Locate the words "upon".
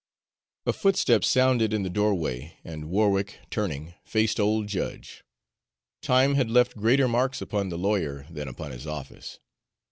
7.39-7.69, 8.47-8.71